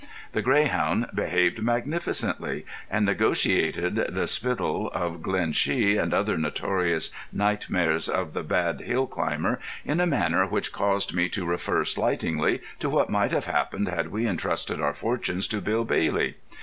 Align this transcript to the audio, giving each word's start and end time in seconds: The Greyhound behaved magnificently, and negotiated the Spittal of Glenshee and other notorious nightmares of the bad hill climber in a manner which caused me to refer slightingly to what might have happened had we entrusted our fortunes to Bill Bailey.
The 0.31 0.41
Greyhound 0.41 1.11
behaved 1.13 1.61
magnificently, 1.61 2.65
and 2.89 3.05
negotiated 3.05 3.93
the 4.09 4.25
Spittal 4.25 4.87
of 4.95 5.21
Glenshee 5.21 5.95
and 5.95 6.11
other 6.11 6.39
notorious 6.39 7.11
nightmares 7.31 8.09
of 8.09 8.33
the 8.33 8.41
bad 8.41 8.79
hill 8.81 9.05
climber 9.05 9.59
in 9.85 9.99
a 9.99 10.07
manner 10.07 10.47
which 10.47 10.71
caused 10.73 11.13
me 11.13 11.29
to 11.29 11.45
refer 11.45 11.83
slightingly 11.83 12.61
to 12.79 12.89
what 12.89 13.11
might 13.11 13.31
have 13.31 13.45
happened 13.45 13.89
had 13.89 14.07
we 14.07 14.25
entrusted 14.25 14.81
our 14.81 14.95
fortunes 14.95 15.47
to 15.49 15.61
Bill 15.61 15.83
Bailey. 15.83 16.33